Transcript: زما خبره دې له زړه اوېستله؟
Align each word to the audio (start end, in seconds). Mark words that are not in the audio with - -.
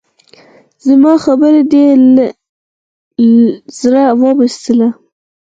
زما 0.87 1.13
خبره 1.25 1.61
دې 1.71 1.85
له 2.15 2.25
زړه 3.79 4.03
اوېستله؟ 4.13 4.89